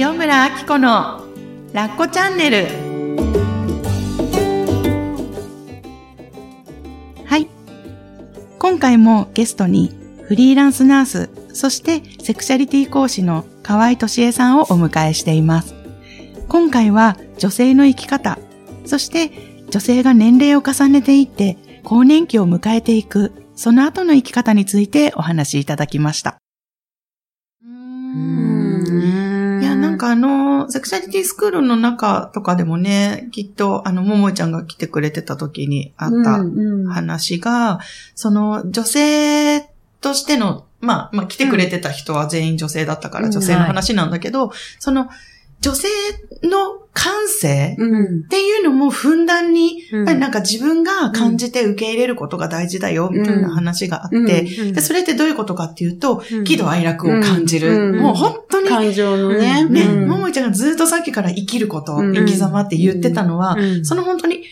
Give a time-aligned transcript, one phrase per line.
[0.00, 1.24] 塩村あき子の
[1.72, 2.66] ラッコチャンネル。
[7.26, 7.48] はい。
[8.60, 9.92] 今回もゲストに
[10.22, 15.74] フリーランスナースそしてセクシャリティ講師の河合敏恵さんをお迎えしています。
[16.48, 18.38] 今回は女性の生き方
[18.84, 19.32] そして
[19.68, 26.37] 女性が年齢を重ねていって更年期を迎えていくその後の生き方についてお話しいただきました。
[30.18, 36.42] の、セクシャリティスクールの中とかでもね、きっとあの、ももちゃんが来てくれてた時にあった
[36.92, 37.80] 話が、
[38.14, 39.60] その、女性
[40.00, 45.08] としての、まあ、まあ、来てくれてた人は全員女性だったから女性の話なんだけど、その、
[45.68, 45.88] 女性
[46.44, 57.92] の感性っていうのもふんだんに、やっぱりなんか自分が感じて受け入れることが大事だよ、みたいな話があって、でそれってどういうことかっていうと、喜怒哀楽を感じる。
[57.92, 58.68] もう本当に。
[58.68, 59.64] 感情のね。
[59.68, 64.42] ね、ももちゃんがずっとさっきから生きること、生き様って言ってたのは、その本当に、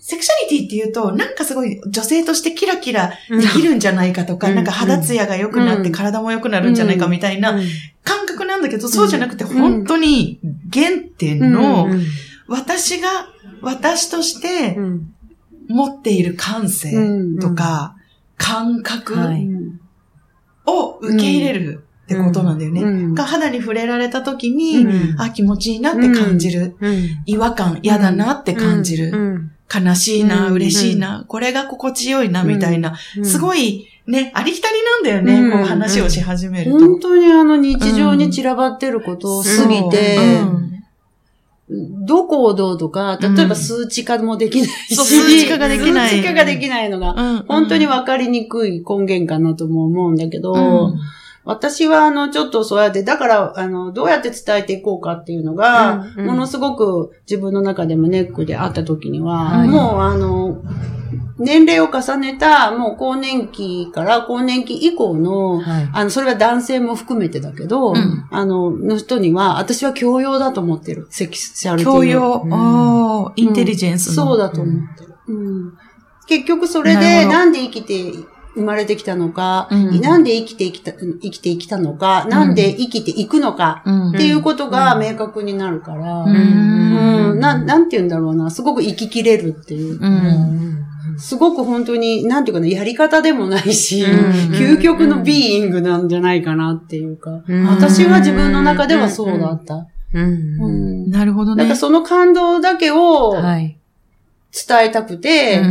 [0.00, 7.60] セクシャリティって言うと、なんかすごい女性としてキラキラできるんじゃないかとか、なんか肌ツヤが良くなって体も良くなるんじゃないかみたいな
[8.02, 10.40] 感覚なんだけど、そうじゃなくて本当に
[10.72, 11.88] 原点の
[12.48, 13.08] 私が、
[13.60, 14.78] 私として
[15.68, 17.94] 持っている感性とか
[18.38, 19.14] 感覚
[20.66, 23.14] を受け入れるってことなんだよね。
[23.14, 24.86] が肌に触れられた時に、
[25.18, 26.74] あ、気持ちいいなって感じる。
[27.26, 29.50] 違和感、嫌だなって感じる。
[29.72, 36.78] 悲しいな、嬉しいな、これが心地よいな、みたいな、すごい、ね、ありきたりなんだよね、こう話をし始めると。
[36.78, 40.18] 本当にあの日常に散らばってることを過ぎて、
[41.68, 46.10] どこをどうとか、例えば数値化もできないし、数値化ができない。
[46.10, 50.94] 数値化ができないのが、本当にわかりにくい根源かなとも思うんだけど、
[51.44, 60.62] 私は、あの、ちょっとそうやって、だから、あの、どうやって伝えていこうかっていうのが、うんうん、ものすごく自分の中でもネックであった時には、はい、もう、あの、
[61.38, 71.06] 年齢を重ねた、もう更年期から更年期以降の、はい、あの、それは男性も含めてだけど、うん、あの、の人には、私は教養だと思ってる。
[71.10, 75.14] セクシャル教養、うん、ああ、インテリジェンス、うん、そうだと思ってる。
[75.28, 75.78] うん、
[76.26, 78.12] 結局それで、なんで生きて
[78.54, 83.82] 生まれてきたのか、うん、なんで生きてきた、生きてきたのか、なんで生きていくのか、
[84.14, 90.00] っていうことが明確になるから、うん、ななんて言うんだろうな、すごく生ききれるっていう。
[91.18, 99.86] すごく本当に、なんていうかな、やり方でもないし、究極のビーイングなんじゃないかなっていうか、私は自分の中ではそうだった。
[100.12, 101.64] なるほどね。
[101.64, 103.64] なんかその感動だけを伝
[104.84, 105.62] えたくて、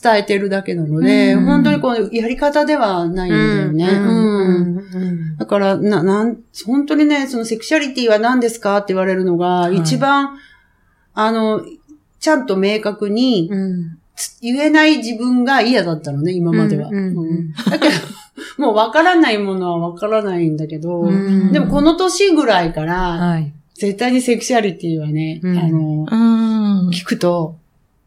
[0.00, 3.86] 伝えてるだけなので、うん、本当にこのやり方ではないんだよね。
[3.86, 5.36] うん。
[5.36, 10.38] だから、な、なん、本当にね、そのセクシャリティは何ですかって言われるのが、一番、
[11.12, 11.62] あの、
[12.20, 13.50] ちゃんと明確に、
[14.40, 16.84] 言えない自分が嫌だったのね、今までは。
[16.84, 17.94] だけど、
[18.58, 21.10] もう分からないものは分からないんだけど、
[21.52, 26.06] でもこの年ぐらいから、はい、絶対にセクシャリティはね、あの、
[26.92, 27.58] 聞くと、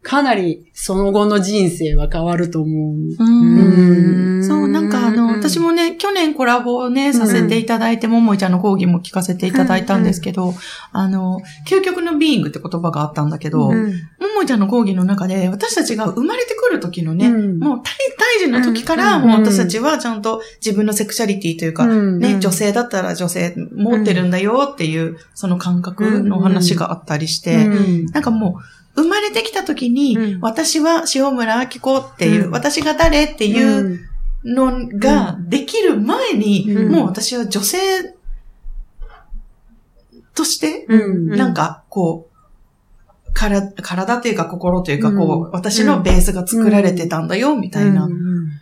[0.05, 3.23] かなりその後の人生は変わると思う。
[3.23, 4.43] うん。
[4.45, 10.53] そう、なんかあの、私もね、去年コラボをね、させていただいて、ももいちゃんの講義も聞かせていただいたんですけど、
[10.91, 13.73] あの、究極のビーイングって言葉があったんだけど、も
[14.35, 17.95] もいちゃんの講義の中で、私たちが生まれてくる時のね、もう胎
[18.39, 27.67] 児の時から、もう私たちはちゃんと自分のセクシャリティというか、ね、女性だったら女性持ってるんだよっていう、その感覚の話があったりして、
[28.11, 33.99] なんかもう、生まれてきた時に、うん、私は塩村明子っていう、うん、私が誰っていう
[34.43, 37.77] のができる前に、うん、もう私は女性
[40.33, 42.35] として、なんかこう、
[43.33, 48.07] 体、体というか心というか、こう、私のベースが作られてたんだよ、みたいな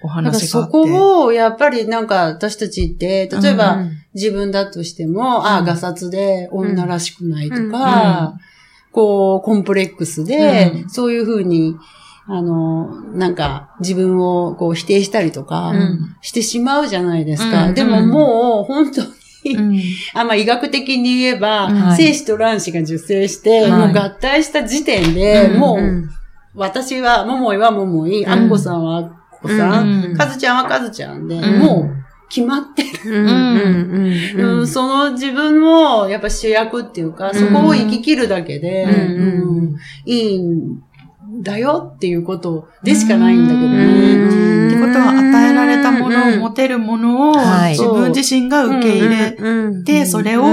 [0.01, 0.47] お話があって。
[0.47, 8.39] そこを、やっぱりなんか私たちって、例えば自分だとしても、ああ、ガサツで女らしくないとか、
[8.93, 11.75] こう、コンプレックスで、うん、そういうふうに、
[12.27, 15.73] あの、なんか、自分をこう否定したりとか、
[16.21, 17.67] してしまうじゃないですか。
[17.67, 19.01] うん、でももう、本当
[19.43, 19.81] に、うん、
[20.13, 26.09] あ、まあ、医学的に言えば、はい、精子と卵子が受精して、はい、もう合体した時点で、もう、
[26.55, 29.11] 私は、桃井は桃井、あっこさんはあっ
[29.41, 32.02] こさん、かずちゃんはかずちゃんで、もう、
[32.33, 34.65] 決まってる。
[34.65, 38.87] その自分もやっぱ主役っていうか、そこを生き切るだけで、
[40.05, 40.81] いいん
[41.41, 44.67] だよっていうことでしかないんだけどね。
[44.67, 47.35] ってことは与えられたものを持てるものを
[47.69, 50.43] 自分自身が受け入れて、それを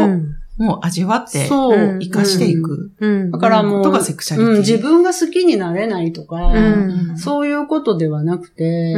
[0.59, 1.99] もう味わって、そう。
[2.01, 2.93] 生かしていく。
[3.01, 3.31] うん。
[3.31, 4.53] だからもう、セクシャリティ。
[4.53, 7.17] うん、自分が好きになれないとか、うん。
[7.17, 8.95] そういうことではなくて、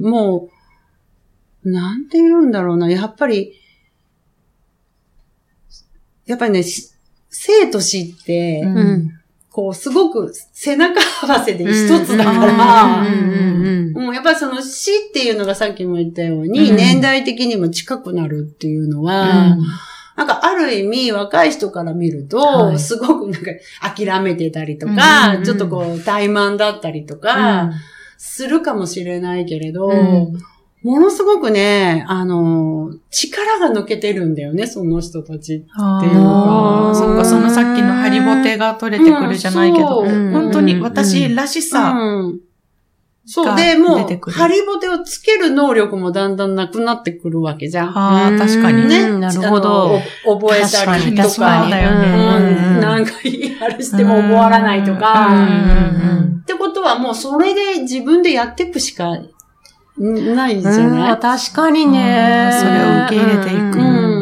[0.00, 0.61] もう、
[1.64, 3.54] なんて言うんだろうな、やっぱり、
[6.26, 6.92] やっぱりね、し
[7.30, 8.76] 生と死って、うん。
[8.76, 9.10] うん。
[9.50, 13.94] こう、すごく背中合わせで一つだかうん。
[13.94, 16.76] ら、やっぱりその死っていうのがさっきも言ったように、うん。
[16.76, 19.58] 年代的にも近くなるっていうのうは、ん。
[20.16, 22.78] なんかある意味若い人から見ると、はい。
[22.78, 23.50] すごくなんか
[23.94, 25.44] 諦めてたりとか、うん。
[25.44, 27.72] ちょっとこう怠慢だったりとか、
[28.18, 30.51] するかもしれないけれど、うん
[30.82, 35.64] ものすごくね、あの、力が抜けてるんだよね、その人たち。
[35.76, 36.90] あっていうか。
[36.90, 40.06] あ、そっか、そのさっきのハリボテが取れてくるじゃないけど、う。
[40.08, 40.32] ん。
[40.32, 42.40] 本当に私らしさ、うん。
[43.24, 43.46] そう。
[43.46, 44.36] がで、もう、出てくる。
[44.36, 47.96] ハリボテをつける能力もだんだんなくなってくるわけじゃん。
[47.96, 48.88] ああ、確かに。
[48.88, 49.02] ね。
[49.02, 50.00] うんなるほど。
[50.24, 51.68] 覚えたりとそうか。
[51.70, 52.74] だよねうん。
[52.74, 52.80] うん。
[52.80, 55.46] 何回あれしても覚わらないとか。
[56.40, 59.30] ってことはもうそれで自分でやっていくしかん
[59.98, 62.50] ないじゃうんない、確かにね。
[62.52, 62.60] うん。
[62.60, 64.21] それを受け入れていく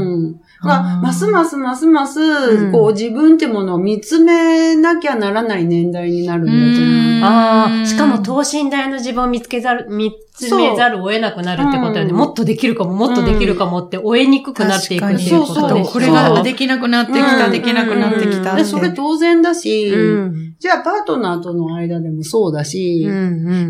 [0.63, 0.69] うん。
[0.69, 7.25] ますますますます、うんこう自分ってものを見つめなきゃならない年代になるんだと思う。
[7.25, 12.11] ああ、しかも等身大の自分を見つけざる、見つめざるを得なくなるってことよね。
[12.11, 15.91] うんもっとできるかも、もっとできるかもって追えにくくなっていくっていうことでしょ。
[15.91, 18.55] これができなくなってきた、うんできなくなってきた。
[18.55, 20.55] で、それ当然だし、うん。
[20.59, 23.21] じゃあパートナーとの間でもそうだし、うんう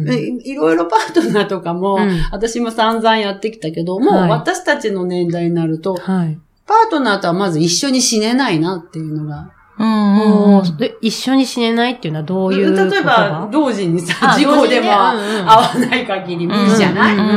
[0.01, 6.39] んでいいろいろパートナーとかも、うん私も散々やってきたけど、もうはい私たちの年代になると、はい。
[6.71, 9.51] パートナーとはまず一緒に死ねないなっていうのが。
[9.77, 14.89] うんうんで、一緒に死ねないっていうのはどういう例えば、同時にさ、あ事故でも同時にね。
[14.91, 15.51] うんうん。
[15.51, 17.29] 合わない限り無理じゃない、うんうん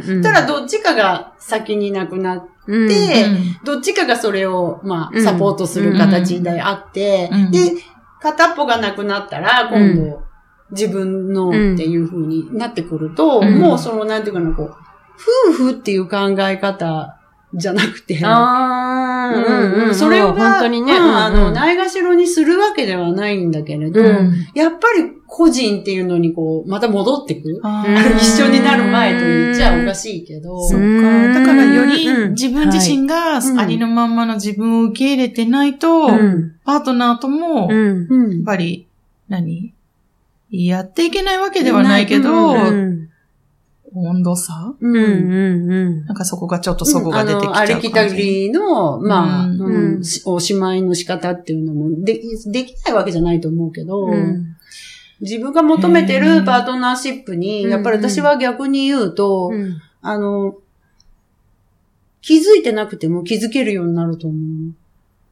[0.00, 0.16] うん。
[0.16, 3.26] うんただ、どっちかが先に亡くなって、うんで
[3.64, 5.24] どっちかがそれを、まあ、うん。
[5.24, 7.58] サポートする形であって、うんで、
[8.20, 10.22] 片っぽが亡くなったら、今度、
[10.72, 13.58] 自分のっていう風になってくると、うん。
[13.58, 14.74] もうその、なんていうかな、こう、
[15.48, 17.16] 夫婦っていう考え方
[17.54, 19.94] じゃなくて、ああ、うんうんうん。
[19.94, 20.96] それを本当にね。
[20.96, 21.54] うんあの、うん。
[21.54, 24.32] ないがしろにするわけではないんだけれど、うん。
[24.54, 27.60] やっぱり個人っていうのにこう、また戻ってくる。
[28.18, 31.34] 一緒になる前と言っちゃおかしいけど、そっうん。
[31.34, 31.40] か。
[31.40, 32.30] だからよりうん。
[32.32, 33.58] 自分自身がはい。
[33.58, 36.54] ありのまんまの自分を受け入れてないと、うん。
[36.64, 38.86] パートナーとも、やっぱり、
[39.28, 39.74] 何？
[40.50, 42.54] やっていけないわけではないけど、
[43.94, 44.74] 温度差？
[44.80, 44.96] うん。
[44.96, 46.04] うん。
[46.06, 49.60] なんかそこがちょっとそこが出てきちゃうあの、ありきたりの、まあ、うん。
[49.60, 49.94] うん。
[49.96, 50.04] うん。
[50.04, 54.56] しおしまいの仕方っていうのもで、できないわけじゃないと思うけど、うん。
[55.20, 57.70] 自分が求めてへるーパートナーシップに、うん。
[57.70, 59.76] やっぱり私は逆に言うと、うん。
[60.00, 60.56] あの、
[62.20, 64.74] 気づいてなくても気づけるようになると思う。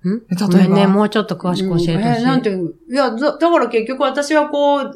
[0.03, 0.19] うん？
[0.21, 0.47] 例えば？
[0.47, 2.19] ごめんね、もうちょっと詳しく教えてほしい。
[2.19, 2.25] うん。
[2.25, 2.75] なんていう？
[2.91, 4.93] いや、だだから結局私はこう、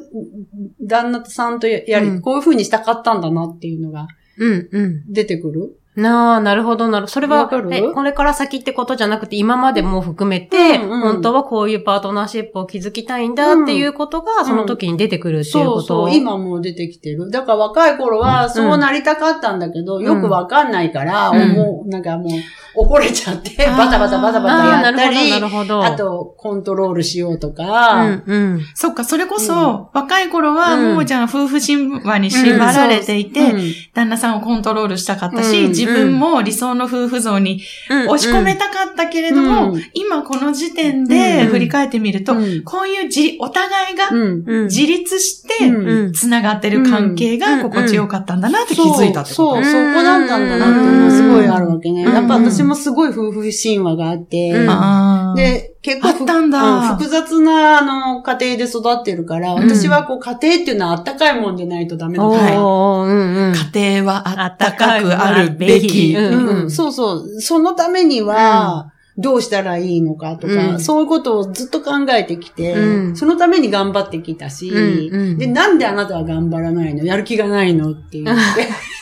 [0.81, 2.21] 旦那さんとややり、うん。
[2.21, 4.07] こういう風にしたかったんだなっていうのが
[4.37, 5.13] うんうん。
[5.13, 5.79] 出てくる？
[5.95, 11.01] なあ、なるほど、なるそれはえ、これから先ってことじゃなくて、今までも含めて、うんうん。
[11.13, 14.45] 本当はこういうパートナーシップを築きたいんだっていうことが、ん。
[14.45, 15.87] その時に出てくるっていうそうこと。
[15.87, 17.31] そう、今もう出てきてる。
[17.31, 21.53] だから若い頃はそうなりたかったんだけど、よくわかんないから、うん。
[21.53, 22.27] もう、なんかもう、
[22.75, 25.33] 怒れちゃって、バタバタバタバタやったり。
[25.33, 28.61] あと、コントロールしようとうか、ん、うん。
[28.73, 30.95] そっか、それこそ、若い頃はうん。
[30.95, 33.73] もうじゃあ夫婦神話に縛られていて、うん。
[33.93, 35.69] 旦那さんをコントロールしたかったし、うん。
[35.69, 39.83] 自分も理想の夫婦像に押し込めたかったけれども、うん。
[39.93, 41.47] 今この時点でうん。
[41.49, 42.63] 振り返ってみると、うん。
[42.63, 44.43] こういうじお互いがうん。
[44.45, 44.65] うん。
[44.65, 45.87] 自立してうん。
[45.87, 46.13] うん。
[46.13, 49.55] 繋がってる関係が心地よかったんだなって気づいたってこと。
[49.55, 49.93] そう、そう。
[49.93, 52.03] そこだったんだなっていうのがすごいあるわけね。
[52.03, 52.13] うん。
[52.13, 55.35] やっぱ私もすごい夫婦神話があって、うん。
[55.35, 56.93] で、結構ふあったんだ。
[56.93, 62.55] う複雑な、あの、家庭で育ってるから、私はこう、家庭っていうのはあったかいもんでないとダメだおから。
[62.55, 63.53] ー、うんうん。
[63.73, 66.15] 家庭はあったかくあるべき。
[66.17, 66.63] うんうん。
[66.63, 67.41] うん、そうそう。
[67.41, 70.79] そのためには、どうしたらいいのかとか、うん。
[70.79, 73.15] そういうことをずっと考えてきて、うん。
[73.15, 75.37] そのために頑張ってきたし、うんうん。
[75.37, 77.05] で、なんであなたは頑張らないの？
[77.05, 77.91] やる気がないの？
[77.91, 78.67] って言って。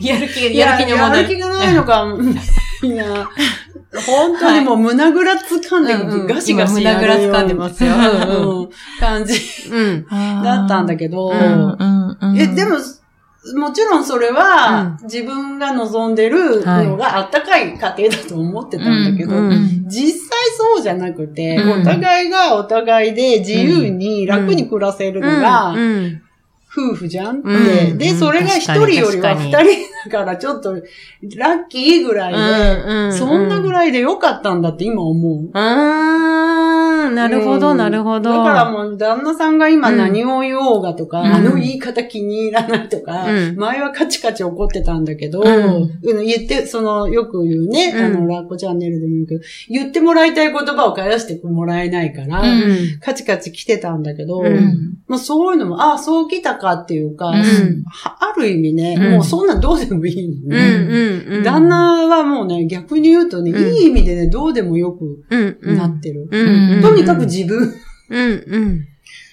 [0.00, 0.98] やる気、いややる気に。
[0.98, 2.06] やる気がないのか、
[2.82, 3.28] いや、
[4.06, 6.26] 本当にもう胸ぐらつかんで、うんうん。
[6.26, 7.92] ガシガシ胸ぐら掴んでますよ。
[7.94, 8.68] うんうん。
[9.00, 9.34] 感じ
[9.70, 10.06] うん。
[10.42, 11.32] だったんだけど、
[12.36, 12.76] え、でも、
[13.56, 19.34] もちろんそれは、自分が望んでるのがあったかい家庭だと思ってたんだけど、
[19.86, 21.82] 実際そうじゃなくて、うん。
[21.82, 26.22] お互いがお互いで自由に楽に暮らせるのが、うん
[26.70, 27.48] 夫婦じゃんって。
[27.48, 29.58] うんで、それが一人よりは二人
[30.10, 35.44] だからちょっとラッキーぐらいで、そんなぐらいでよかったんだって今思う。
[35.44, 36.57] うー
[37.08, 37.76] ん、なるほど、うん。
[37.76, 38.30] なるほど。
[38.30, 41.26] だからもう旦那さんが今何を言おうがとか、うん。
[41.26, 43.56] あの言い方気に入らないとか、うん。
[43.56, 46.00] 前はカチカチ怒ってたんだけど、うん。
[46.02, 48.04] うん言って、その、よく言うね、うん。
[48.04, 52.98] あの、ラッコチャンネルでも言うけど、言ってもらいたい言葉を返してもらえないから、うん。
[53.00, 54.98] カチカチ来てたんだけど、うん。
[55.06, 59.12] まあそういうのも、ああ、そう来たかっていうか、ある意味ね、うん。
[59.12, 61.42] もうそんなんどうでもいいのうん、ね。
[61.42, 65.24] 旦那はもうね、逆に言うとね、うんいい意味でね、どうでもよく。
[65.62, 66.28] なってる。
[66.82, 67.74] とにかく自分。
[68.10, 68.88] うん、うん。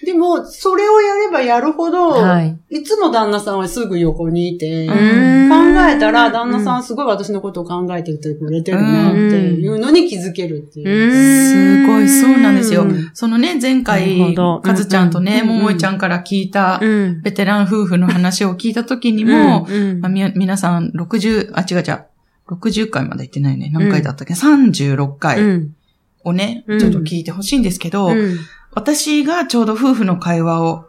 [0.06, 2.58] でも、それをやればやるほど、はい。
[2.70, 5.56] いつも旦那さんはすぐ横にいて、うん考
[5.88, 11.86] えたら旦那さんはすごい私のことを考えててくれてるなっていうのに気づけるっていう。
[11.86, 13.12] すごい、そうなんですようん。
[13.14, 17.22] そのね、前なる回ほど、かずちゃんとね、うんももいちゃんから聞いた、うん。
[17.22, 22.06] ベテラン夫婦の話を聞いた時にも、うん、まあ、みや皆さん60、あ、違う違う、
[22.48, 23.70] 60回まで行ってないね。
[23.74, 25.76] 何回だったっけ、?36 う回ん。
[26.24, 28.38] をね、うんちょっと聞いてほしいんですけど、うん。
[28.74, 30.86] 私がちょうど夫婦の会話を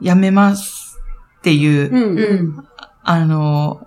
[0.00, 0.98] やめます
[1.38, 2.18] っていう、うんうん。
[2.18, 2.68] うん
[3.08, 3.86] あの、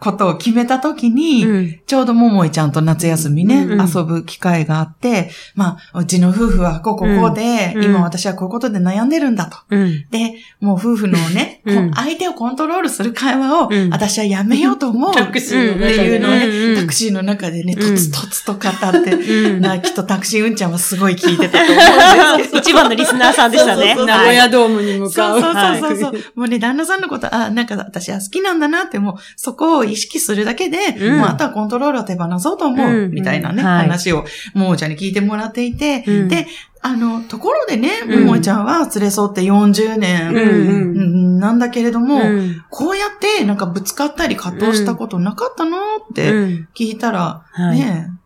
[0.00, 1.80] ことを決めた時に、うん。
[1.86, 9.58] ちょうどももいちゃんと夏休みね、うん遊ぶ機会があって、まあ、うちの夫婦はこうこうこうで、うん今私はこういうことで悩んでるんだと。
[9.70, 10.06] うん。
[10.10, 11.62] で、もう夫婦のね、
[11.94, 15.14] 相手をコントロールする会話を、うん私はやめようと思う。
[15.14, 22.58] タクシーのっていうのね、タクシーの中でね、うんとつとつと語って、うんな、きっとタクシーうんちゃんはすごい聞いてたと思うんですけど。
[22.70, 23.94] 一番のリスナーさんでしたね。
[23.94, 25.40] 名古屋ドームに向かう。
[25.40, 26.12] そうそうそうそう。
[26.36, 31.18] もうね、旦那さんのこと、あ、なんか私は好きなんだなって、もうそこを意識するだけで、うん。
[31.18, 33.10] もうあとはコントロールを手放そうと思う、うん。
[33.10, 33.82] みたいなね、はい。
[33.82, 36.28] 話を、ももちゃんに聞いてもらっていて、うん。
[36.28, 36.46] で、
[36.82, 38.24] あの、ところでね、うん。
[38.26, 42.64] ももちゃんは連れ添って40年、なんだけれども、うん。
[42.70, 45.76] こうやってなんかぶつかったり葛藤したことなかったの？
[45.76, 45.80] っ
[46.14, 46.68] てうん。
[46.74, 47.78] 聞いたら、はい。
[47.78, 48.19] ねえ、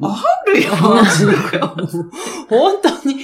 [0.00, 0.70] あるよ。
[0.74, 1.04] 本
[2.82, 3.14] 当に、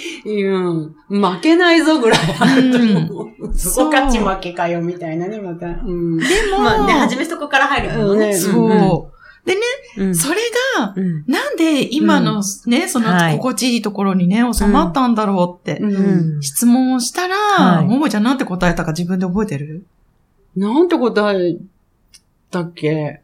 [0.44, 3.28] うん、負けないぞぐらいあると思う。
[3.54, 5.66] そこ勝ち負けかよみたいなね、また。
[5.66, 6.16] うん。
[6.16, 8.34] でも、まあね、初めそこから入るもんね。
[8.34, 8.54] そう。
[8.70, 8.74] う
[9.08, 9.12] ん
[9.44, 9.60] でね、
[9.96, 10.14] うん。
[10.14, 10.40] それ
[10.78, 11.24] が、うん。
[11.26, 16.42] なんで今のね、そのはい心地いいところにね、収まったんだろうって、うん。
[16.42, 19.84] 質問をしたら、はいももちゃんなんて答えたか自分で覚えてる？
[20.54, 21.56] なんて答え
[22.52, 23.21] たっけ？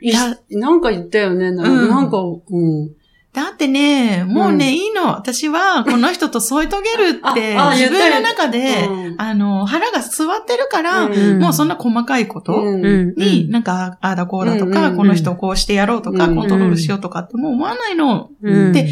[0.00, 1.50] いやなんか言ったよね。
[1.50, 2.90] なうんか、うん。
[3.32, 5.14] だってね、もうね、うんいいの。
[5.14, 12.62] 私は、この人と添い遂げるって、自分の中で、うんあの、腹が座ってるから、うんもうそんな細かいこと。
[12.64, 18.30] に、なんか、ああだこうだとか、うんこの人をこうしてやろうとか、うんコントロールしようとかってもう思わないの。
[18.42, 18.72] うん。
[18.72, 18.88] で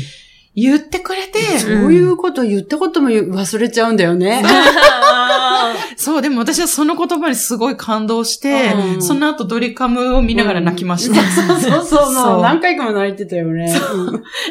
[0.56, 4.42] 言ってくれて、そういうこと言ったことも忘れちゃうんだよね。
[5.96, 9.02] そう、でも私はその言葉にすごい感動して、うん。
[9.02, 11.20] その後ドリカムを見ながら泣きました。
[11.22, 12.32] そうそうそう、そう。
[12.34, 12.42] もう。
[12.42, 13.74] 何回かも泣いてたよね。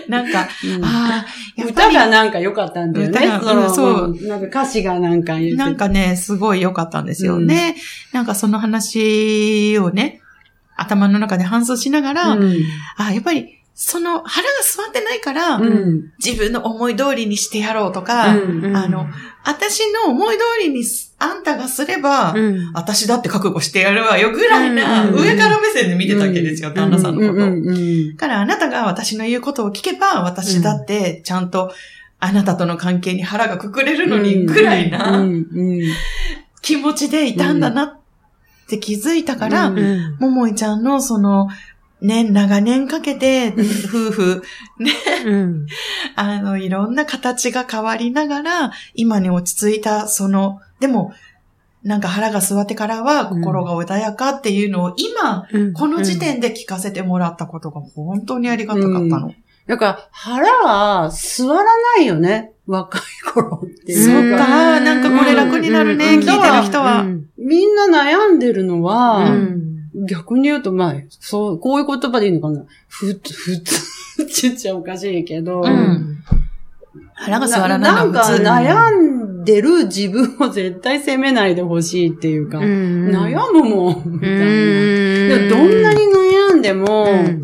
[0.09, 0.83] なんか、うん。
[0.83, 1.25] あ
[1.57, 3.11] 歌りがなんか良かったんだよね。
[3.11, 4.17] 歌がうんそう。
[4.19, 7.47] うんなんか歌詞がなんかなんかね、すごい良かったんですようん。
[7.47, 7.75] ね。
[8.11, 10.21] なんかその話をね、
[10.75, 12.57] 頭の中で反芻しながら、うん。
[12.97, 16.11] あやっぱり、その腹が座ってないから、うん。
[16.23, 18.75] 自分の思い通りにしてやろうとか、うん。
[18.75, 19.07] あの、
[19.43, 22.71] 私の思い通りにすあんたがすれば、うん。
[22.73, 25.15] 私だって覚悟してやるわよぐらいな、うん。
[25.15, 27.31] 上から目線で見てたわけですよ、旦那さんのこと。
[27.31, 27.33] を。
[27.33, 27.41] うん。
[27.41, 27.67] うん。
[27.67, 28.15] うん。
[28.15, 31.73] だからあなたが私の言うことを聞けば、私だってちゃんと
[32.19, 34.91] あなたとの関係に腹がくくれるのにぐらいうん。
[34.91, 35.83] なうん。
[36.61, 37.99] 気持ちでいたんだなっ
[38.69, 39.79] て気づいたから、うん。
[39.79, 40.17] うん。
[40.19, 41.47] ももいちゃんのその、
[42.03, 43.53] ね、長年かけて、
[43.87, 44.43] 夫婦、
[45.25, 45.65] うん。
[46.17, 51.13] あの、いろんな形が変わりながら、今に落ち着いた、その、でも、
[51.81, 55.73] なんか腹が座ってからは心が穏やかっていうのを今、うん。
[55.73, 59.33] この時点で聞かせてもらったことが本当にありがたかったの。
[59.67, 62.51] だから、腹は座らないよね。
[62.67, 63.01] 若い
[63.33, 63.93] 頃って。
[63.93, 64.45] いうそっか。
[64.45, 66.19] か、なんかこれ楽になるね、うん。
[66.19, 67.01] 聞いてる人は。
[67.01, 67.25] うん。
[67.37, 69.62] みんな悩んでるのは、うん
[69.95, 72.65] 逆に言うと、まあ、そう、こういう言葉でいいのかな。
[72.87, 76.17] ふ、 普通って言っちゃおかしいけど、うん
[77.15, 78.21] 腹が座らないのなんか。
[78.21, 84.29] 悩んでる自分を絶対責めないでほしいっていうか、うん悩むもん、みたい
[85.29, 85.49] な。
[85.49, 85.99] どんなに
[86.51, 87.41] 悩んでも、うん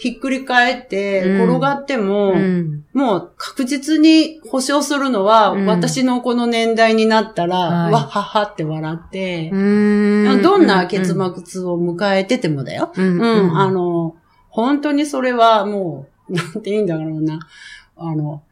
[0.00, 1.44] ひっくり返って、うん。
[1.44, 2.86] 転がっても、うん。
[2.94, 5.66] もう確実に保証するのは、うん。
[5.66, 7.92] 私のこの年代になったら、はい。
[7.92, 10.42] わっはっはって笑って、うん。
[10.42, 11.18] どんな結末
[11.64, 12.94] を迎えててもだよ。
[12.96, 13.20] うん。
[13.20, 14.16] うん、あの、
[14.48, 17.38] 本当にそれはもう、なんて言うんだろうな。
[17.96, 18.42] あの、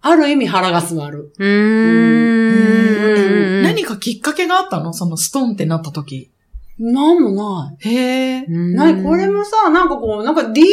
[0.00, 1.32] ある意味腹が座る。
[1.38, 3.62] うーん。
[3.62, 4.92] 何かきっかけがあったの？
[4.92, 6.32] そのストンってなった時。
[6.78, 7.88] なんもない。
[7.88, 8.46] へえ。
[8.46, 10.66] なに、これもさ、なんかこう、なんか DNA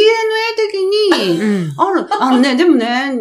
[0.58, 1.74] 的に、うん。
[1.78, 3.14] ある、あのね、でもね、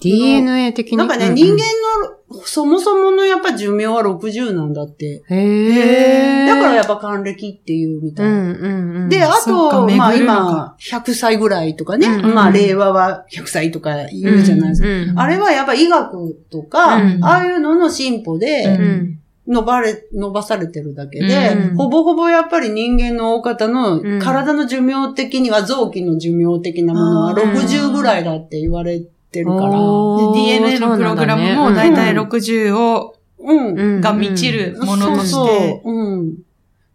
[0.00, 0.96] DNA 的に？
[0.96, 5.22] なんかね、う人間の、そもそものやっぱ寿命は60なんだって。
[5.28, 6.46] へー。
[6.46, 8.26] だからやっぱ還暦っていうみたい。
[8.26, 9.08] うんうんうん。
[9.08, 12.06] で、あと、まあ今か、100歳ぐらいとかね。
[12.06, 14.88] うんうんまあ令和は100歳とか言うじゃないですか。
[14.88, 19.17] うんうんあれはやっぱ医学とか、うんああいうのの進歩うで、うん。
[19.48, 29.00] 伸ばれ、伸ばされてるだけで、うんほぼほぼやっぱり人間の大方のうん体の寿命的には臓器の寿命的なものはあー60ぐらいだって言われ
[29.32, 29.70] てるから。
[29.72, 33.78] DNA のプログラムもだいたい60を、うん。
[33.78, 35.80] うんが満ちるものとしそうて。
[35.82, 35.92] そう。
[35.92, 36.34] うん。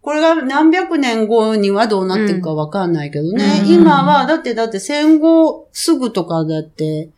[0.01, 3.61] これが何百年後にはどうなっていくかわかんないけどね。
[3.63, 7.09] うん今は、だって、だって戦後すぐとかだって、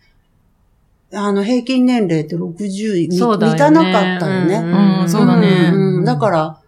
[1.15, 3.60] あの、平均年齢って60みそうだよね。
[3.60, 4.55] 満たなかったよね。
[4.55, 5.72] うんそうだね。
[5.74, 5.98] うん。
[6.00, 6.05] うん。
[6.05, 6.60] だから、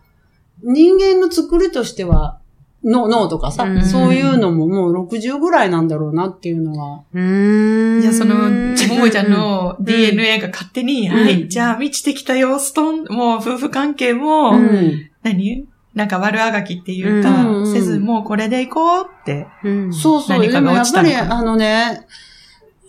[0.63, 2.39] 人間の作りとしては、
[2.83, 3.83] 脳、脳とかさ、うん。
[3.83, 7.03] そういうのももう60ぐらいなんだろうなっていうのは。
[7.13, 8.01] うーん。
[8.01, 9.85] じゃあその、ももちゃんのうん。
[9.85, 15.09] DNA が勝手に、んはい、じゃあ満ちてきたよ、ストン、もう夫婦関係も、うん。
[15.23, 15.67] 何？
[15.95, 17.73] なんか悪あがきっていうか、うん。
[17.73, 19.47] せず、もうこれでいこうって。
[19.63, 19.93] うん。
[19.93, 20.37] そうそう。
[20.37, 22.05] 何かがでもやっぱり、落ちたのかなあのね、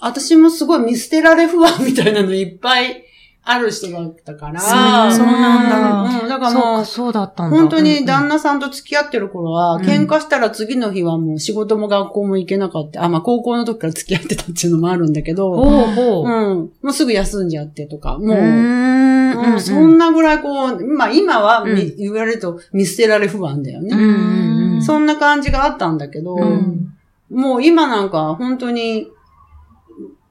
[0.01, 3.05] 私もすごい見捨てられ不安みたいなのいっぱい
[3.43, 4.61] ある人だったから。
[4.61, 5.71] そうなん
[6.11, 7.57] だうん、だからもう、そうだったんだ。
[7.57, 13.05] 本当に旦那、那さんと付き合ってる頃は、うん喧嘩したら次の日はもう仕事も学校も行けなかった。
[13.05, 16.27] あ、まあ高校の時から付き合ってたっていうのもあるんだけど、ほうほう。
[16.27, 19.19] うん、もうすぐ休んじゃってとか、もう、うーん。
[19.55, 24.83] うんそんなぐらいこう、まあ今は言われると見捨てられ不安だよね。
[24.83, 26.95] そんな感じがあったんだけど、うん
[27.31, 29.09] もう今なんか本当に、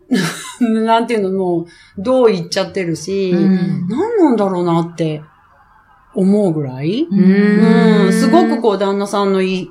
[0.61, 1.65] なんていうの、もう、
[1.97, 3.87] どう言っちゃってるし、うん。
[3.87, 5.21] 何なんだろうなって
[6.15, 8.05] 思うぐらい、うん。
[8.05, 9.69] うん、すごくこう旦那さんのい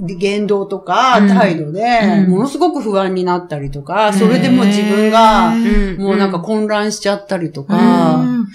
[0.00, 1.28] 言動とかうん。
[1.28, 1.82] 態度で、
[2.24, 2.30] うん。
[2.30, 5.96] ものすごく不安になったりとか、それでもう自分が、うん。
[5.98, 8.46] もうなんか混乱しちゃったりとうか、ん。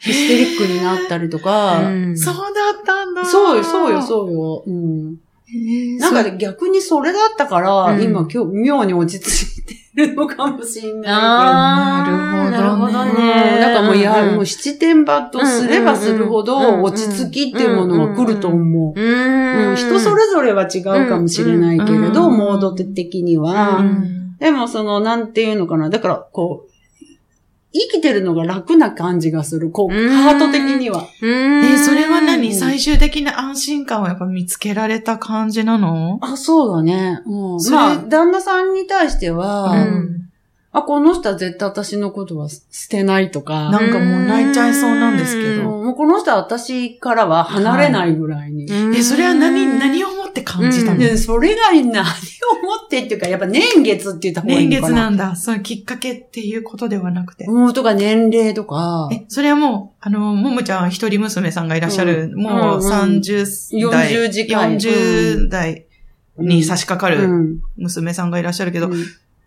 [0.00, 2.18] ヒステリックになったりとか、うん。
[2.18, 3.24] そうだったんだ。
[3.24, 4.62] そうよ、そうよ、そうよ。
[4.66, 5.16] うん
[6.00, 13.18] なんかね逆にそれだったから、うん今今日妙に落ち着いてるのかもしれないなるほどねなるほどけど。
[13.22, 13.58] ね。
[13.60, 18.98] だからもう、いや、んもう七点抜刀すればするほうんうんうんど、落ち着きっていうものは来ると思う。
[18.98, 23.78] ううんん人それぞれは違うかもしれないけれど、うんモード的には。
[23.78, 25.88] うんでもその、なんていうのかな。
[25.88, 26.73] だから、こう、
[27.76, 29.70] 生きてるのが楽な感じがする。
[29.70, 31.08] こう、うんハート的には。
[31.22, 32.48] ええ、それは何？
[32.48, 36.18] うん最終的な安心感をやっぱ見つけられた感じなの？
[36.22, 37.20] あ、そうだね。
[37.26, 37.60] うん。
[37.60, 40.20] それまあ、旦那さんに対しては、うん
[40.76, 45.70] あ、この人は絶対私のことは捨てないとか、なんかもう泣いちゃいそうなんですけうんど。
[45.70, 48.66] もうこの人は私からは離れないぐらいに。
[48.96, 50.92] え、それは何、何をもって感じたの。
[50.92, 50.98] うん。
[50.98, 52.00] で、それが何をも
[52.84, 54.80] ってっていうか、やっぱ年月って言った方がいい年。
[54.80, 55.36] 月なんだ。
[55.36, 57.46] そういうきっかけっていうことではなくて。
[57.46, 62.42] もうとか年齢とか、え、それはもう、あの、ももちゃん一人娘さんがいらっしゃる、うん。
[62.42, 64.74] もううん30代、40時間。
[64.76, 65.86] 40代
[66.36, 67.60] に差し掛かるうん。
[67.76, 69.04] 娘さんがいらっしゃるけど、うん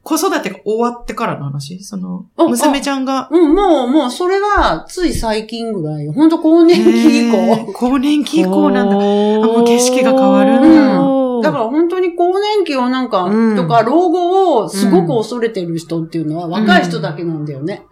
[0.07, 1.83] 子育てが終わってからの話？
[1.83, 6.05] その、あ娘ちゃんが、うん、もう、もう、それは、つい最近ぐらい。
[6.05, 6.13] よ。
[6.13, 7.73] ほんと、更年期以降。
[7.73, 8.95] 更年期以降なんだ。
[8.95, 11.41] あもう景色が変わるうん。
[11.41, 13.55] だから本当に更年期をなんか、うん。
[13.57, 17.83] とか、老後をすごく恐れてる人っていうのは、若い人だけなんだよね。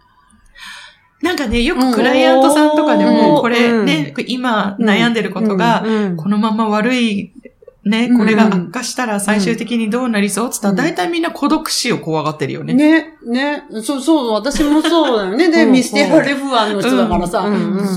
[1.20, 3.42] なんかね、よくクライアントさんとかでも、うん。
[3.42, 6.16] これね、今悩んでることが、うん。
[6.16, 7.34] このまま悪い、
[7.86, 10.94] ね、これが悪化したら最終的にどうなりそうって言ったら、うん。
[10.94, 12.74] 大体みんな孤独死を怖がってるよね。
[12.74, 15.50] ね、ね、そう、そう、私もそうだよね。
[15.54, 15.72] で、うん。
[15.72, 17.48] 見捨てられ不安の人だからさ、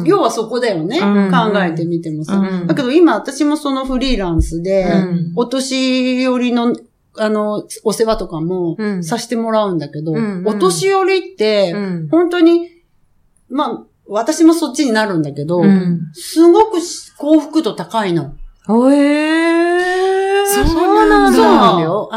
[0.05, 0.99] 要はそこだよね。
[0.99, 1.31] うん。
[1.31, 2.35] 考えてみてもさ。
[2.35, 2.67] うん。
[2.67, 5.31] だけど今私もそのフリーランスで、うん。
[5.35, 6.75] お年寄りの、
[7.17, 9.03] あの、お世話とかもうん。
[9.03, 10.43] させてもらうんだけど、うん。
[10.45, 12.07] お年寄りって、うん。
[12.11, 12.67] 本当に、
[13.49, 15.99] まあ、私もそっちになるんだけど、うん。
[16.13, 16.77] すごく
[17.17, 18.33] 幸福度高いの。
[18.67, 19.58] おえー。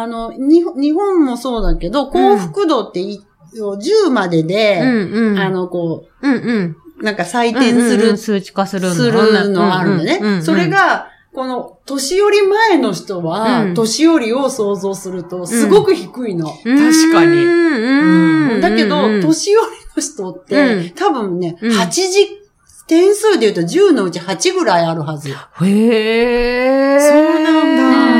[0.02, 3.20] あの、日本日本もそうだけど、幸福度ってい、
[3.54, 5.38] 10までで、うんうん。
[5.38, 6.76] あの、こうんうん。
[7.00, 10.18] う、なんか採点すうんうんる、数値化するのするのあるんだね。
[10.20, 16.46] うんうんうんそれが、この、年寄り前の人は、うん年寄りを想像すると、すごく低いの。
[16.46, 18.60] 確かにうんうん。
[18.60, 22.42] だけど、うん年寄りの人って、うん多分ね、うん8時、
[22.88, 25.30] 点数で言うと10のうち8ぐらいあるはず。
[25.30, 27.00] へー。
[27.00, 28.11] そうなんだ。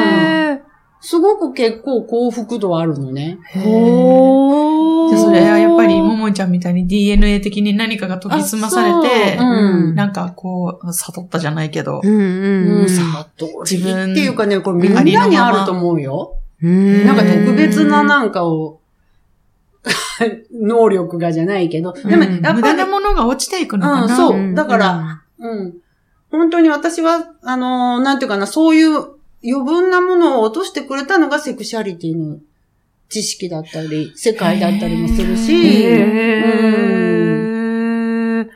[1.05, 3.39] すごく結構幸福度あるのね。
[3.53, 5.11] ほー。
[5.11, 16.37] でそれはやっぱり、ももちゃんみたいに DNA 的に何かが研ぎ澄まされて、ううんなんかこう、悟ったじゃないけど、うんううんん、さと自分っていうかね、これみんなにあると思うよ。
[16.63, 17.05] うん。
[17.05, 18.81] なんか特別ななんかを、
[20.55, 24.03] 能力がじゃないけど、でもうんやっぱり無駄な、ものが落ちていくのかな。
[24.03, 25.75] うんそうだから、うん。
[26.31, 32.39] 本当に私は、あのーなんていうかな、そういう余分なものを落としてくれたのがセクシャリティの
[33.09, 35.87] 知識だったり、世界だったりもするし、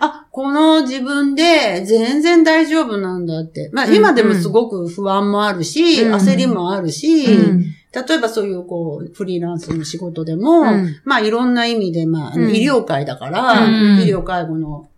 [0.01, 3.71] あ、この自分で全然大丈夫なんだって。
[3.73, 6.15] まあうん今でもすごく不安もあるし、うん。
[6.15, 7.61] 焦りもあるし、うん。
[7.61, 11.01] 例えばそういうこう、フリーランスの仕事でも、うん。
[11.05, 14.01] まあいろんな意味で、まあ、医療界だから、うん。
[14.03, 14.89] 医療介護の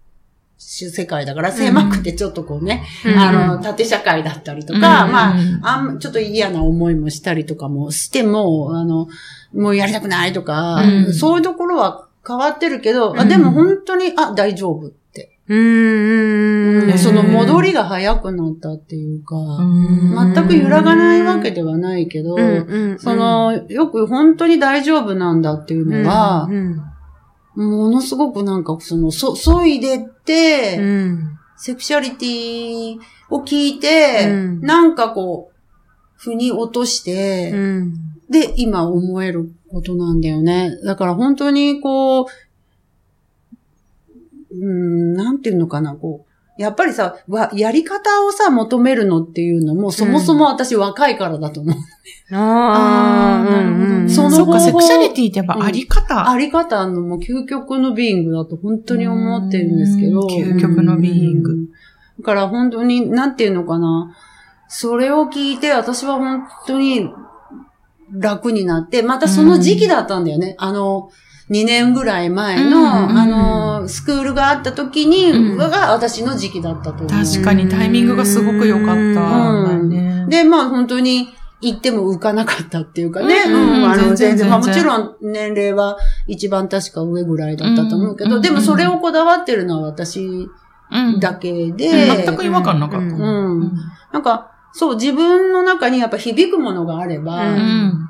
[0.58, 3.18] 世界だから狭くてちょっとこうね、うん。
[3.18, 5.12] あの、縦社会だったりとか、うん。
[5.12, 9.08] まあ、うんあん、ちょっと嫌な思いもしたりとかもしても、あの、
[9.54, 11.14] もうやりたくないとか、うん。
[11.14, 13.28] そういうところは変わってるけど、あうん。
[13.28, 15.38] でも本当に、あ、大丈夫って。
[15.48, 16.98] うん。
[16.98, 20.34] その戻りが早くなったっていうか、うん。
[20.34, 22.36] 全く揺らがないわけではないけど、
[22.98, 26.82] そ、の、よく本当に大丈夫なんだっていうのはう、ん
[27.62, 32.98] ものすごくなんかその、そ、そいでって、うんセクシャリティ
[33.30, 35.54] を聞いて、うんなんかこう、
[36.16, 37.94] 腑に落として、うん
[38.30, 40.70] で、今思えることなんだよね。
[40.84, 42.26] だから本当にこう、
[44.52, 46.27] うーん、なんていうのかな、こう、
[46.58, 52.34] やっぱりさ、わやり方をさ、求めるのっていうのも、そもそも私若いからだと思う。
[52.34, 53.94] ああ、なるほどね。
[53.94, 56.28] うんそのそセクシャリティってやっぱあり方。
[56.28, 60.22] あり方のもう究極のビーイングだと本当に思ってるんですけど。
[60.22, 61.68] うん究極のビーイングうん
[62.18, 64.16] だから本当に、なんていうのかな。
[64.66, 67.08] それを聞いて、私は本当に
[68.12, 70.56] 楽になって、またその時期だったんだよね。
[70.58, 71.10] あの、
[71.50, 72.86] 2年ぐらい前の、うん
[73.18, 75.56] あの、スクールがあった時に、うん。
[75.56, 77.08] が私の時期だったと思う。
[77.08, 80.28] 確かにタイミングがすごく良かった。
[80.28, 81.28] で、まあ本当に
[81.60, 83.44] 行っても浮かなかったっていうかね。
[83.46, 83.78] うん。
[83.78, 83.84] うん。
[83.84, 84.50] あの全然全然。
[84.50, 88.42] まあもちろん年齢は一番確か上ぐらいだったと思うけど、うん。
[88.42, 90.48] でもそれをこだわってるのは私
[90.90, 91.20] うん。
[91.20, 93.06] だけで、全く違和感なかった。
[93.06, 93.60] うん。
[93.60, 93.72] うん。
[94.12, 98.08] なんか、そう、自分の中にやっぱ響くものがあれば、うん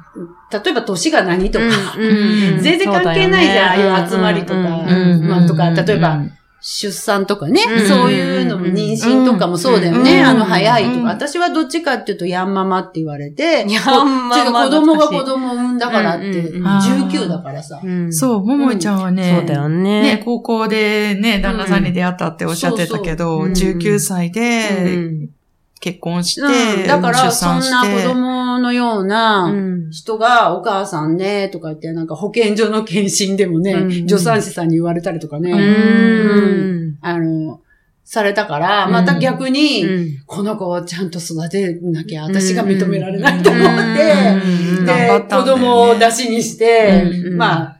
[0.51, 6.23] 例えば年が何とか、うん 全然関係ないじゃん、ああいう集まりとか、うんまあとか、例えば、
[6.61, 7.87] 出産とかね、うん。
[7.87, 10.21] そういうのも妊娠とかもそうだよね。
[10.21, 11.05] うんあの、早いとうん。
[11.05, 11.11] か。
[11.11, 16.67] 私はどっちかっていうと、ヤンママって言われて、ヤンママ子供が子供を産んだからって、うんうん。
[16.67, 17.81] うん19だからさ。
[17.83, 18.13] うん。
[18.13, 20.03] そう、ももいちゃんはね、そうだよね。
[20.03, 23.57] ね、高校でね、旦那さんに出会ったっておっしゃってたけど、うん。
[23.57, 23.81] そうそう。
[23.81, 24.89] 19歳でう
[25.25, 25.38] ん
[25.81, 29.91] 結婚して、うん、だから、出そんな子供のよううなん。
[29.91, 34.09] 人が、お母さんね、とか言って、なんか保健所の検診でもね、うん。
[34.09, 36.99] 助産師さんに言われたりとかね、うん。
[37.01, 37.61] あの、
[38.05, 38.93] されたから、うん。
[38.93, 40.23] また逆に、うん。
[40.27, 44.41] この子をちゃんと育てなきゃ私が認められないと思って、
[44.79, 44.87] うん。
[44.87, 47.37] で、子供を出しにして、うん。
[47.37, 47.78] まあ、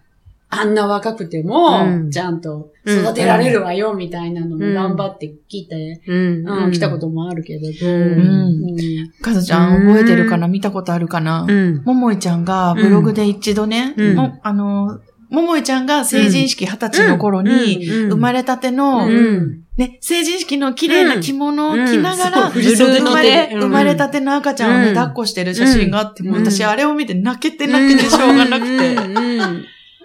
[0.51, 2.11] あんな若くても、うん。
[2.11, 6.49] ちゃんと育てられるわよ、みたいなのも頑張ってきて、うん。
[6.49, 7.93] うん、来たこともあるけれど、うん。
[7.93, 9.23] うん。
[9.23, 10.49] かずちゃん覚えてるかな？
[10.49, 11.45] 見たことあるかな？
[11.47, 11.83] うん。
[11.85, 14.17] ももいちゃんがブログで一度ね、うん。
[14.17, 18.09] もあの、ももいちゃんが成人式二十歳の頃に、うん。
[18.09, 19.65] 生まれたての、うん。
[19.77, 23.61] ね、成人式の綺麗な着物を着ながら、生まれうん。
[23.61, 28.97] 生まれたての赤ちゃんを抱っこしてる写真があって、もううん私あれを見て泣けて泣けてしょうがなくて。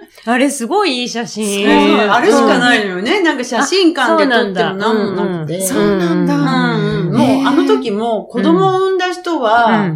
[0.25, 1.65] あれすごいいい写真。
[1.65, 3.21] そうあれしかないのよね。
[3.21, 5.61] なんか写真館で撮ってもなんもなくて。
[5.61, 6.35] そうなんだ。
[6.37, 9.91] もう、あの時も、子供を産んだ人は、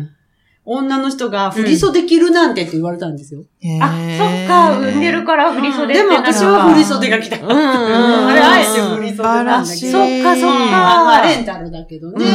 [0.70, 3.42] 女の人が振り袖着るなんてって言われたんですよ。
[3.82, 7.40] あ、そっか、産んでるから振り袖ってでも私は振り袖が着た。
[7.40, 9.92] かっ あれ、あえて振り袖なんだけど。
[9.92, 12.26] そっかそっかまあ、レンタルだけどね。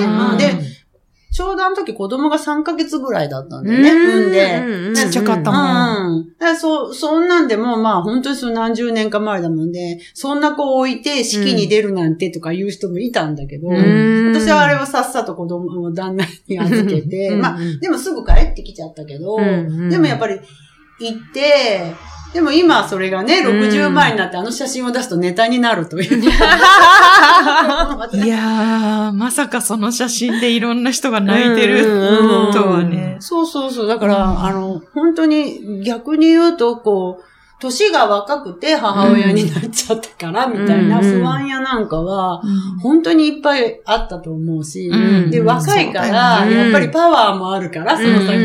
[1.33, 3.91] ちょうどあの時子供が3ヶ月ぐらいだったんだよね。
[3.91, 4.95] 産んで。
[4.95, 6.29] ちっちゃかったもんうん。
[6.39, 20.39] だからそ、そんなんでも、まあ本当にその何十年か前だもんで、そんな子を置いて式に出るなんてとか言う人もいたんだけど、うん私はあれをさっさと子供を旦那に預けて、うんまあ、でもすぐ帰ってきちゃったけど、うんでもやっぱり
[21.01, 21.95] 行って、
[22.33, 26.23] でも今それがね、60前になってあの写真を出すとネタになるという。
[26.23, 26.27] い
[28.27, 31.85] やー、まさかその写真でいろんな人が泣いてる。
[32.53, 33.17] とはね。
[33.21, 33.87] そうそうそう。
[33.87, 37.25] だから、あの、本当に逆に言うと、こう、
[37.61, 41.05] 年が若くて母親になっちゃったから、みたいなうん。
[41.05, 42.43] 不安やなんかは、
[42.83, 45.31] 本当にいっぱいあったと思うし、うん。
[45.31, 48.39] で、若いから、やっぱりパワーもあるから、その先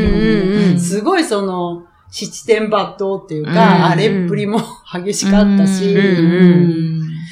[0.73, 4.59] もすごいその、七点抜刀っていうか、うん荒れっぷりも
[4.93, 5.95] 激しかったし、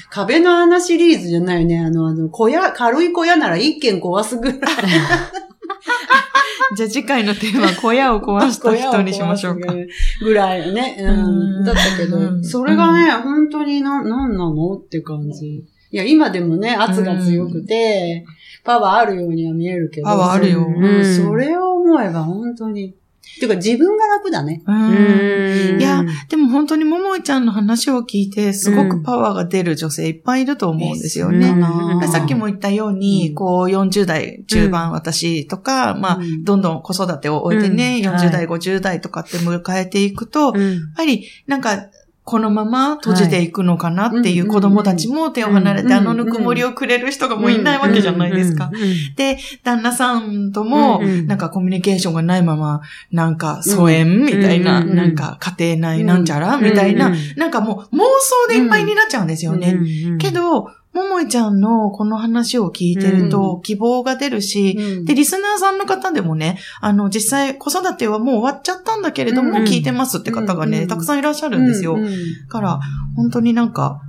[0.10, 1.80] 壁の穴シリーズじゃないよね。
[1.80, 4.60] あの、あの、小屋、軽い小屋なら一軒壊すぐらい。
[6.76, 9.74] じゃあ次回のテーマ、小屋を壊した人にしましょうか。
[10.22, 10.98] ぐらいね。
[11.00, 11.60] うん。
[11.60, 15.66] うんだったけうど、んそれがね、本当にな、なんなのって感じ。
[15.92, 18.26] いや、今でもね、圧が強くて、
[18.64, 20.08] パワーあるようには見えるけど。
[20.08, 22.96] パワーあるようんそれを思えば本当に。
[23.40, 24.62] てか自分が楽だね。
[24.66, 25.80] うん。
[25.80, 31.50] いや、でも本当にももいちゃんの話を聞いて、すごくパワーが出る女性いっぱいいると思うんですよね。
[31.50, 33.36] うんなさっきも言ったように、うん。
[33.36, 38.14] こう40代中盤私とか、まあうん、どんどん子育てを終えてね、うん。
[38.16, 41.88] 40代、は50代とかって迎えていくと、やっうんぱりなんか、
[42.26, 48.72] このまま閉じていくのかなっていはいう子供たちも手を離れて、うんあのぬくもりをくれる人がもういないわけじゃないですか。。
[49.16, 59.78] で、旦那さんともなんかコミュニケーションがないまま、なんか疎遠みたいな、なんか家庭内なんちゃらみたいな、なんかもう妄想でいっぱいになっちゃうんですよね。
[60.18, 65.06] け、ど、ももいちゃんのこの話を聞いてると希望が出るし、うん。
[65.06, 70.88] で、リスナーさんの方でもね、あの、実際子育てはもう終わっちゃったんだけれども、聞いてますって方がね、うん。
[70.88, 71.98] たくさんいらっしゃるんですよ。
[72.48, 72.80] から、
[73.18, 74.02] 本当になんか、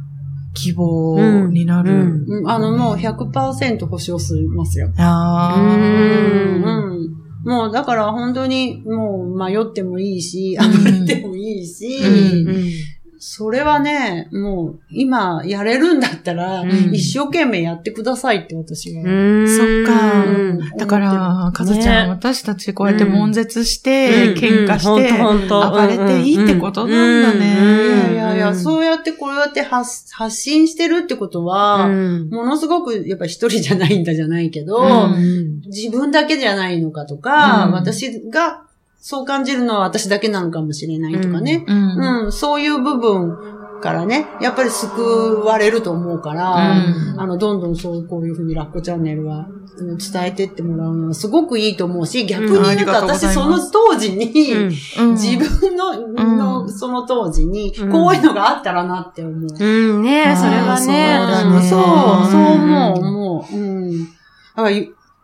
[0.55, 1.93] 希望になる。
[1.93, 2.25] うん。
[2.29, 2.49] うん。
[2.49, 4.93] あの、もう100%保証しますよ。
[4.97, 7.17] あううん。
[7.45, 10.71] もう、だから本当に、もう迷ってもいいし、うん。
[10.85, 16.71] 暴れてもいいし、うんそれはね、もう、今、やれるんだったら、うん。
[16.95, 19.03] 一生懸命やってくださいって私は。
[19.03, 20.25] そっか。
[20.25, 22.11] うんだから、かずちゃん、ね。
[22.11, 24.35] 私たちこうやって悶絶しうて、ん。
[24.35, 27.39] 喧嘩して、暴れていいってことなんだうん。
[27.39, 28.15] ね。
[28.15, 32.29] いやいやいや、そうやってこうやって発発信してるってことは、うん。
[32.31, 35.61] ものすごくやっぱ一人じゃないんだじゃないけど、うん。
[35.67, 37.73] 自分だけじゃないのかとか、うん。
[37.73, 38.66] 私が
[39.09, 41.65] そう感じるのは私だけなのかもしれないとかね。
[41.69, 43.39] うんうん、そういう部分
[43.81, 47.21] からね、やっぱり救われると思うから、うん。
[47.21, 49.47] あの、どんどんそう、こういうふうにラッコチャンネルは
[49.79, 54.53] うん伝えてってもらうのはすごくいいと思うし、逆に言うと私その当時に、
[54.99, 55.11] うん。
[55.13, 56.15] 自分の、ん。
[56.37, 57.93] のその当時に、うん。
[57.93, 59.37] こういうのがあったらなって思う。
[59.57, 61.21] うん、ねそれはね。
[61.63, 63.57] そうそう思う、思う。
[63.57, 64.05] うん。
[64.05, 64.09] だ
[64.57, 64.71] から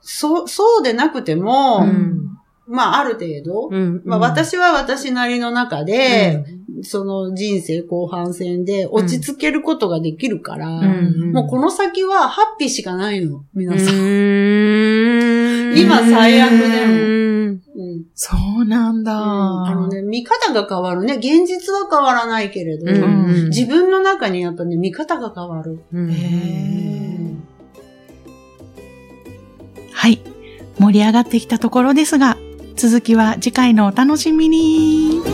[0.02, 2.31] そう、そうでなくても、うん
[2.72, 6.42] まあ、ある程度、うんまあ、私は私なりの中で、
[6.82, 11.32] その人生後半戦で落ち着けることができるから、ん。
[11.32, 13.94] もうこの先はハッピーしかないの、皆さん。
[13.94, 15.78] ん。
[15.78, 16.64] 今最悪でも。
[16.64, 17.62] うん。
[17.76, 18.04] うん。
[18.14, 19.12] そうなんだ。
[19.18, 21.16] あのね、見方が変わるね。
[21.16, 25.78] 現実は変わらないけれど、うん自分の中にやっぱね、見方が変わる。
[29.92, 30.22] はい。
[30.78, 32.36] 盛り上がってきたところですが、
[32.76, 35.31] 続きは次回のお楽しみに。